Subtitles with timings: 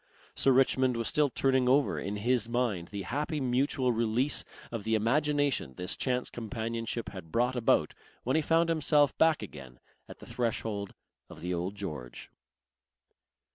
[0.33, 4.95] Sir Richmond was still turning over in his mind the happy mutual release of the
[4.95, 7.93] imagination this chance companionship had brought about
[8.23, 9.79] when he found himself back again
[10.09, 10.95] at the threshold
[11.29, 12.31] of the Old George.